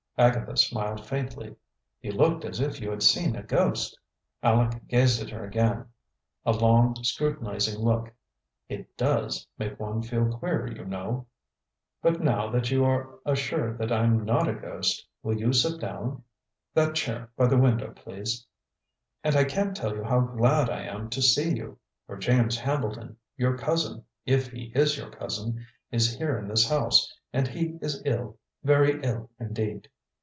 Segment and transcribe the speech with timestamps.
[0.17, 1.55] Agatha smiled faintly.
[2.01, 3.97] "You looked as if you had seen a ghost."
[4.43, 5.87] Aleck gazed at her again,
[6.45, 8.13] a long, scrutinizing look.
[8.69, 11.25] "It does make one feel queer, you know."
[12.03, 13.77] [Illustration: "It does make one feel queer, you know."] "But now that you are assured
[13.79, 16.23] that I'm not a ghost, will you sit down?
[16.75, 18.45] That chair by the window, please.
[19.23, 23.17] And I can't tell you how glad I am to see you; for James Hambleton,
[23.37, 28.03] your cousin, if he is your cousin, is here in this house, and he is
[28.05, 29.87] ill very ill indeed."